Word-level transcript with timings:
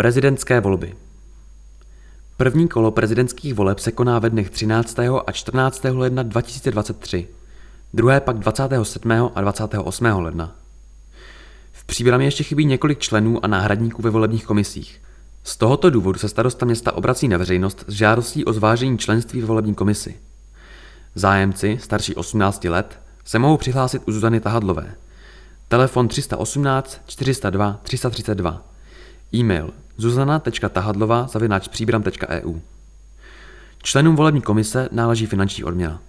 Prezidentské 0.00 0.60
volby 0.60 0.94
První 2.36 2.68
kolo 2.68 2.90
prezidentských 2.90 3.54
voleb 3.54 3.78
se 3.78 3.92
koná 3.92 4.18
ve 4.18 4.30
dnech 4.30 4.50
13. 4.50 4.98
a 5.26 5.32
14. 5.32 5.84
ledna 5.84 6.22
2023, 6.22 7.28
druhé 7.94 8.20
pak 8.20 8.38
27. 8.38 9.30
a 9.34 9.40
28. 9.40 10.04
ledna. 10.04 10.56
V 11.72 11.84
příbrami 11.84 12.24
ještě 12.24 12.44
chybí 12.44 12.64
několik 12.64 12.98
členů 12.98 13.44
a 13.44 13.48
náhradníků 13.48 14.02
ve 14.02 14.10
volebních 14.10 14.44
komisích. 14.44 15.00
Z 15.44 15.56
tohoto 15.56 15.90
důvodu 15.90 16.18
se 16.18 16.28
starosta 16.28 16.66
města 16.66 16.92
obrací 16.92 17.28
na 17.28 17.38
veřejnost 17.38 17.84
s 17.86 17.92
žádostí 17.92 18.44
o 18.44 18.52
zvážení 18.52 18.98
členství 18.98 19.40
ve 19.40 19.46
volební 19.46 19.74
komisi. 19.74 20.14
Zájemci, 21.14 21.78
starší 21.82 22.14
18 22.14 22.64
let, 22.64 23.00
se 23.24 23.38
mohou 23.38 23.56
přihlásit 23.56 24.02
u 24.08 24.12
Zuzany 24.12 24.40
Tahadlové. 24.40 24.94
Telefon 25.68 26.08
318 26.08 27.00
402 27.06 27.80
332. 27.82 28.70
E-mail 29.34 29.70
zuzana.tahadlova 29.96 31.26
zavináč 31.26 31.68
příbram.eu 31.68 32.60
Členům 33.82 34.16
volební 34.16 34.42
komise 34.42 34.88
náleží 34.92 35.26
finanční 35.26 35.64
odměna. 35.64 36.02